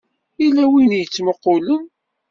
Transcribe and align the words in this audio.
Yella 0.41 0.63
win 0.71 0.95
i 0.95 0.99
yettmuqqulen. 1.01 1.83